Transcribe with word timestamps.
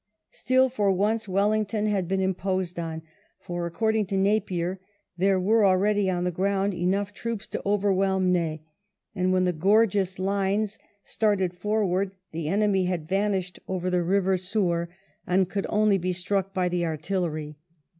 Still, 0.31 0.67
for 0.67 0.91
once 0.91 1.27
Wellington 1.27 1.85
had 1.85 2.07
been 2.07 2.21
imposed 2.21 2.79
on, 2.79 3.03
for 3.39 3.67
according 3.67 4.07
to 4.07 4.17
Napier 4.17 4.79
there 5.15 5.39
were 5.39 5.63
already 5.63 6.09
on 6.09 6.23
the 6.23 6.31
ground 6.31 6.73
enough 6.73 7.13
troops 7.13 7.45
to 7.49 7.61
overwhelm 7.67 8.31
Ney; 8.31 8.63
and 9.13 9.31
when 9.31 9.43
the 9.43 9.53
"gorgeous 9.53 10.17
lines" 10.17 10.79
started 11.03 11.53
forward, 11.53 12.15
the 12.31 12.47
enemy 12.49 12.85
had 12.85 13.07
vanished 13.07 13.59
over 13.67 13.91
the 13.91 14.01
river 14.01 14.37
Soure, 14.37 14.87
and 15.27 15.47
could 15.47 15.67
only 15.69 15.99
be 15.99 16.13
struck 16.13 16.51
by 16.51 16.67
the 16.67 16.83
artillery. 16.83 17.57